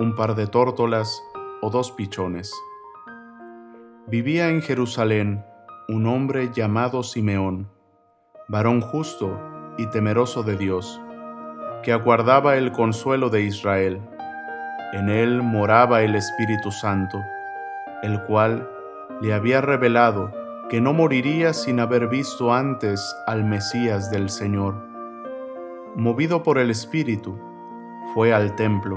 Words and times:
un 0.00 0.14
par 0.14 0.36
de 0.36 0.46
tórtolas 0.46 1.24
o 1.60 1.70
dos 1.70 1.90
pichones. 1.90 2.54
Vivía 4.06 4.48
en 4.48 4.62
Jerusalén 4.62 5.44
un 5.88 6.06
hombre 6.06 6.50
llamado 6.54 7.02
Simeón, 7.02 7.68
varón 8.46 8.80
justo 8.80 9.36
y 9.76 9.86
temeroso 9.90 10.44
de 10.44 10.56
Dios, 10.56 11.00
que 11.82 11.90
aguardaba 11.90 12.56
el 12.56 12.70
consuelo 12.70 13.28
de 13.28 13.42
Israel. 13.42 14.00
En 14.92 15.08
él 15.08 15.42
moraba 15.42 16.02
el 16.02 16.14
Espíritu 16.14 16.70
Santo, 16.70 17.18
el 18.04 18.22
cual 18.22 18.70
le 19.20 19.34
había 19.34 19.60
revelado 19.60 20.32
que 20.70 20.80
no 20.80 20.92
moriría 20.92 21.52
sin 21.52 21.80
haber 21.80 22.06
visto 22.06 22.54
antes 22.54 23.16
al 23.26 23.44
Mesías 23.44 24.12
del 24.12 24.30
Señor. 24.30 24.76
Movido 25.96 26.44
por 26.44 26.58
el 26.58 26.70
Espíritu, 26.70 27.36
fue 28.14 28.32
al 28.32 28.54
templo 28.54 28.96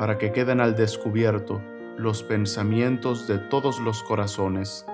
para 0.00 0.16
que 0.16 0.32
queden 0.32 0.62
al 0.62 0.76
descubierto 0.76 1.60
los 1.98 2.22
pensamientos 2.22 3.28
de 3.28 3.36
todos 3.36 3.78
los 3.80 4.02
corazones. 4.02 4.86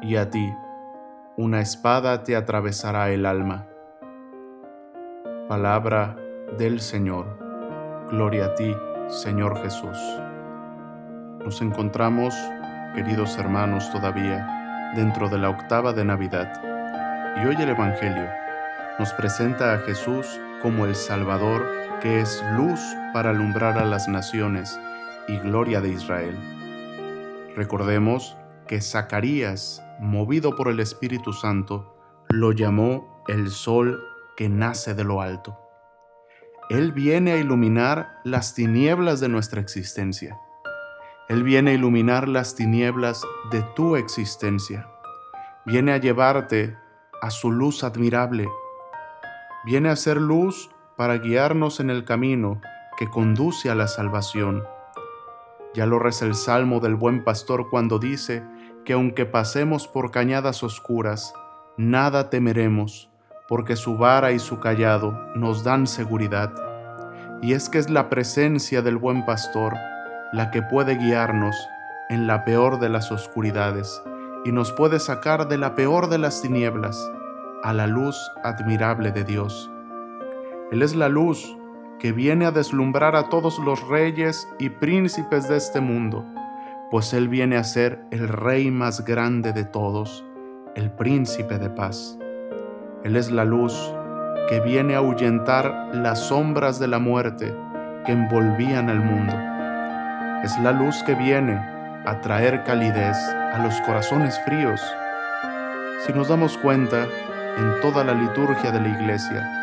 Y 0.00 0.14
a 0.14 0.30
ti, 0.30 0.54
una 1.36 1.60
espada 1.60 2.22
te 2.22 2.36
atravesará 2.36 3.10
el 3.10 3.26
alma. 3.26 3.66
Palabra 5.48 6.16
del 6.56 6.78
Señor. 6.80 7.36
Gloria 8.12 8.44
a 8.44 8.54
ti, 8.54 8.72
Señor 9.08 9.60
Jesús. 9.60 9.98
Nos 11.44 11.60
encontramos, 11.60 12.32
queridos 12.94 13.36
hermanos, 13.38 13.90
todavía 13.90 14.92
dentro 14.94 15.28
de 15.30 15.38
la 15.38 15.50
octava 15.50 15.92
de 15.92 16.04
Navidad. 16.04 16.62
Y 17.42 17.46
hoy 17.48 17.56
el 17.58 17.70
Evangelio 17.70 18.28
nos 19.00 19.12
presenta 19.14 19.74
a 19.74 19.78
Jesús 19.78 20.38
como 20.62 20.86
el 20.86 20.94
Salvador 20.94 21.66
que 22.00 22.20
es 22.20 22.42
luz 22.56 22.80
para 23.12 23.30
alumbrar 23.30 23.78
a 23.78 23.84
las 23.84 24.08
naciones 24.08 24.78
y 25.28 25.38
gloria 25.38 25.80
de 25.80 25.90
Israel. 25.90 26.36
Recordemos 27.54 28.36
que 28.66 28.80
Zacarías, 28.80 29.82
movido 30.00 30.56
por 30.56 30.68
el 30.68 30.80
Espíritu 30.80 31.32
Santo, 31.32 31.96
lo 32.28 32.52
llamó 32.52 33.22
el 33.28 33.50
sol 33.50 34.02
que 34.36 34.48
nace 34.48 34.94
de 34.94 35.04
lo 35.04 35.20
alto. 35.20 35.58
Él 36.70 36.92
viene 36.92 37.32
a 37.32 37.36
iluminar 37.36 38.20
las 38.24 38.54
tinieblas 38.54 39.20
de 39.20 39.28
nuestra 39.28 39.60
existencia. 39.60 40.38
Él 41.28 41.42
viene 41.42 41.72
a 41.72 41.74
iluminar 41.74 42.28
las 42.28 42.54
tinieblas 42.54 43.22
de 43.50 43.62
tu 43.76 43.96
existencia. 43.96 44.88
Viene 45.66 45.92
a 45.92 45.98
llevarte 45.98 46.76
a 47.20 47.30
su 47.30 47.52
luz 47.52 47.84
admirable. 47.84 48.48
Viene 49.64 49.90
a 49.90 49.96
ser 49.96 50.20
luz 50.20 50.70
para 50.96 51.18
guiarnos 51.18 51.78
en 51.78 51.88
el 51.88 52.04
camino 52.04 52.60
que 52.96 53.08
conduce 53.08 53.70
a 53.70 53.76
la 53.76 53.86
salvación. 53.86 54.64
Ya 55.72 55.86
lo 55.86 56.00
reza 56.00 56.26
el 56.26 56.34
Salmo 56.34 56.80
del 56.80 56.96
buen 56.96 57.22
pastor 57.22 57.70
cuando 57.70 58.00
dice 58.00 58.42
que 58.84 58.94
aunque 58.94 59.24
pasemos 59.24 59.86
por 59.86 60.10
cañadas 60.10 60.64
oscuras, 60.64 61.32
nada 61.76 62.28
temeremos, 62.28 63.08
porque 63.46 63.76
su 63.76 63.96
vara 63.96 64.32
y 64.32 64.40
su 64.40 64.58
callado 64.58 65.12
nos 65.36 65.62
dan 65.62 65.86
seguridad. 65.86 66.52
Y 67.40 67.52
es 67.52 67.68
que 67.68 67.78
es 67.78 67.88
la 67.88 68.08
presencia 68.08 68.82
del 68.82 68.96
buen 68.96 69.24
pastor 69.24 69.74
la 70.32 70.50
que 70.50 70.62
puede 70.62 70.96
guiarnos 70.96 71.54
en 72.08 72.26
la 72.26 72.44
peor 72.44 72.80
de 72.80 72.88
las 72.88 73.12
oscuridades 73.12 74.02
y 74.44 74.50
nos 74.50 74.72
puede 74.72 74.98
sacar 74.98 75.46
de 75.46 75.56
la 75.56 75.76
peor 75.76 76.08
de 76.08 76.18
las 76.18 76.42
tinieblas 76.42 76.98
a 77.62 77.72
la 77.72 77.86
luz 77.86 78.16
admirable 78.42 79.12
de 79.12 79.24
Dios. 79.24 79.70
Él 80.70 80.82
es 80.82 80.94
la 80.94 81.08
luz 81.08 81.56
que 81.98 82.12
viene 82.12 82.46
a 82.46 82.50
deslumbrar 82.50 83.14
a 83.14 83.28
todos 83.28 83.58
los 83.58 83.86
reyes 83.88 84.48
y 84.58 84.70
príncipes 84.70 85.48
de 85.48 85.56
este 85.56 85.80
mundo, 85.80 86.26
pues 86.90 87.14
Él 87.14 87.28
viene 87.28 87.56
a 87.56 87.64
ser 87.64 88.04
el 88.10 88.28
rey 88.28 88.70
más 88.70 89.04
grande 89.04 89.52
de 89.52 89.64
todos, 89.64 90.24
el 90.74 90.90
príncipe 90.90 91.58
de 91.58 91.70
paz. 91.70 92.18
Él 93.04 93.16
es 93.16 93.30
la 93.30 93.44
luz 93.44 93.94
que 94.48 94.60
viene 94.60 94.94
a 94.94 94.98
ahuyentar 94.98 95.90
las 95.92 96.26
sombras 96.26 96.80
de 96.80 96.88
la 96.88 96.98
muerte 96.98 97.54
que 98.04 98.12
envolvían 98.12 98.90
al 98.90 98.98
mundo. 98.98 99.34
Es 100.42 100.58
la 100.58 100.72
luz 100.72 101.02
que 101.04 101.14
viene 101.14 101.54
a 102.04 102.20
traer 102.20 102.64
calidez 102.64 103.16
a 103.52 103.60
los 103.62 103.80
corazones 103.82 104.40
fríos. 104.44 104.80
Si 106.04 106.12
nos 106.12 106.28
damos 106.28 106.58
cuenta, 106.58 107.06
en 107.56 107.80
toda 107.80 108.04
la 108.04 108.14
liturgia 108.14 108.70
de 108.70 108.80
la 108.80 108.88
iglesia, 108.88 109.62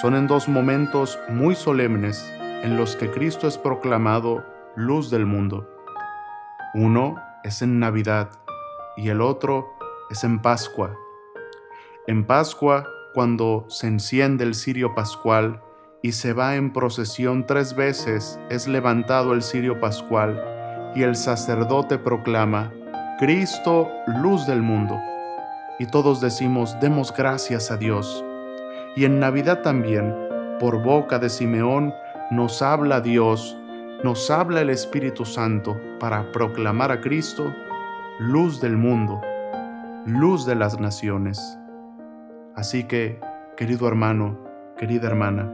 son 0.00 0.14
en 0.14 0.26
dos 0.26 0.48
momentos 0.48 1.18
muy 1.28 1.54
solemnes 1.54 2.32
en 2.62 2.76
los 2.76 2.96
que 2.96 3.10
Cristo 3.10 3.46
es 3.46 3.58
proclamado 3.58 4.44
luz 4.76 5.10
del 5.10 5.26
mundo. 5.26 5.68
Uno 6.74 7.16
es 7.44 7.62
en 7.62 7.78
Navidad 7.78 8.30
y 8.96 9.08
el 9.08 9.20
otro 9.20 9.74
es 10.10 10.24
en 10.24 10.40
Pascua. 10.40 10.96
En 12.06 12.24
Pascua, 12.26 12.86
cuando 13.14 13.66
se 13.68 13.86
enciende 13.86 14.44
el 14.44 14.54
cirio 14.54 14.94
pascual 14.94 15.62
y 16.02 16.12
se 16.12 16.32
va 16.32 16.56
en 16.56 16.72
procesión 16.72 17.46
tres 17.46 17.76
veces, 17.76 18.40
es 18.50 18.66
levantado 18.66 19.34
el 19.34 19.42
cirio 19.42 19.80
pascual 19.80 20.42
y 20.94 21.02
el 21.02 21.16
sacerdote 21.16 21.98
proclama, 21.98 22.72
Cristo, 23.18 23.88
luz 24.06 24.46
del 24.46 24.62
mundo. 24.62 24.98
Y 25.82 25.86
todos 25.86 26.20
decimos, 26.20 26.78
demos 26.80 27.12
gracias 27.12 27.72
a 27.72 27.76
Dios 27.76 28.24
y 28.94 29.04
en 29.04 29.18
Navidad 29.18 29.62
también, 29.62 30.14
por 30.60 30.80
boca 30.80 31.18
de 31.18 31.28
Simeón, 31.28 31.92
nos 32.30 32.62
habla 32.62 33.00
Dios, 33.00 33.58
nos 34.04 34.30
habla 34.30 34.60
el 34.60 34.70
Espíritu 34.70 35.24
Santo 35.24 35.76
para 35.98 36.30
proclamar 36.30 36.92
a 36.92 37.00
Cristo 37.00 37.52
luz 38.20 38.60
del 38.60 38.76
mundo, 38.76 39.20
luz 40.06 40.46
de 40.46 40.54
las 40.54 40.78
naciones. 40.78 41.58
Así 42.54 42.84
que, 42.84 43.18
querido 43.56 43.88
hermano, 43.88 44.38
querida 44.76 45.08
hermana, 45.08 45.50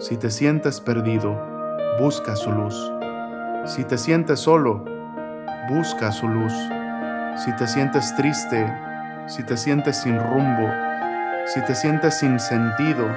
si 0.00 0.16
te 0.16 0.30
sientes 0.30 0.80
perdido, 0.80 1.40
busca 2.00 2.34
su 2.34 2.50
luz. 2.50 2.92
Si 3.64 3.84
te 3.84 3.96
sientes 3.96 4.40
solo, 4.40 4.84
busca 5.70 6.10
su 6.10 6.26
luz. 6.26 6.52
Si 7.36 7.54
te 7.54 7.68
sientes 7.68 8.12
triste, 8.16 8.66
si 9.26 9.42
te 9.42 9.56
sientes 9.56 9.96
sin 10.02 10.18
rumbo, 10.18 10.70
si 11.46 11.60
te 11.62 11.74
sientes 11.74 12.18
sin 12.18 12.38
sentido, 12.38 13.08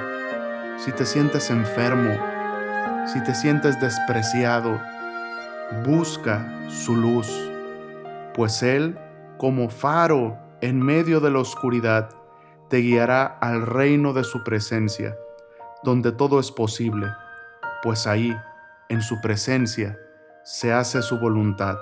si 0.76 0.90
te 0.92 1.06
sientes 1.06 1.50
enfermo, 1.50 2.18
si 3.06 3.22
te 3.22 3.34
sientes 3.34 3.80
despreciado, 3.80 4.80
busca 5.84 6.48
su 6.68 6.96
luz, 6.96 7.28
pues 8.34 8.62
Él, 8.62 8.98
como 9.38 9.70
faro 9.70 10.36
en 10.60 10.82
medio 10.82 11.20
de 11.20 11.30
la 11.30 11.38
oscuridad, 11.38 12.10
te 12.68 12.78
guiará 12.78 13.26
al 13.40 13.66
reino 13.66 14.12
de 14.12 14.24
su 14.24 14.42
presencia, 14.42 15.16
donde 15.82 16.12
todo 16.12 16.40
es 16.40 16.50
posible, 16.50 17.06
pues 17.82 18.06
ahí, 18.06 18.36
en 18.88 19.00
su 19.00 19.20
presencia, 19.20 19.96
se 20.42 20.72
hace 20.72 21.02
su 21.02 21.18
voluntad. 21.18 21.76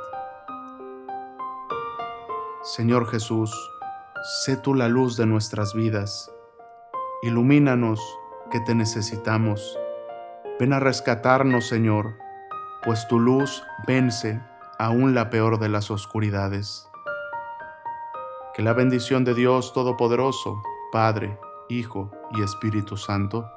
Señor 2.63 3.11
Jesús, 3.11 3.51
sé 4.23 4.57
tú 4.57 4.75
la 4.75 4.89
luz 4.89 5.17
de 5.17 5.27
nuestras 5.27 5.75
vidas. 5.75 6.31
Ilumínanos 7.23 8.01
que 8.51 8.61
te 8.61 8.75
necesitamos. 8.75 9.79
Ven 10.59 10.73
a 10.73 10.81
rescatarnos, 10.81 11.67
Señor, 11.67 12.17
pues 12.83 13.07
tu 13.09 13.21
luz 13.21 13.63
vence 13.87 14.41
aún 14.79 15.15
la 15.15 15.31
peor 15.31 15.59
de 15.59 15.69
las 15.69 15.91
oscuridades. 15.91 16.89
Que 18.55 18.63
la 18.63 18.73
bendición 18.73 19.25
de 19.25 19.35
Dios 19.35 19.73
Todopoderoso, 19.73 20.63
Padre, 20.91 21.39
Hijo 21.69 22.11
y 22.33 22.43
Espíritu 22.43 22.97
Santo, 22.97 23.49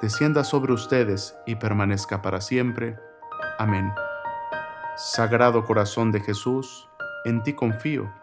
descienda 0.00 0.44
sobre 0.44 0.72
ustedes 0.72 1.36
y 1.46 1.56
permanezca 1.56 2.22
para 2.22 2.40
siempre. 2.40 2.98
Amén. 3.58 3.92
Sagrado 4.96 5.64
Corazón 5.64 6.10
de 6.10 6.20
Jesús, 6.20 6.88
en 7.24 7.42
ti 7.42 7.54
confío. 7.54 8.19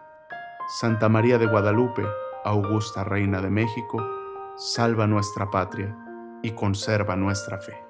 Santa 0.70 1.08
María 1.08 1.38
de 1.38 1.46
Guadalupe, 1.46 2.06
Augusta 2.44 3.06
Reina 3.06 3.42
de 3.42 3.50
México, 3.50 4.06
salva 4.58 5.08
nuestra 5.08 5.50
patria 5.50 5.98
y 6.44 6.52
conserva 6.52 7.16
nuestra 7.16 7.58
fe. 7.58 7.87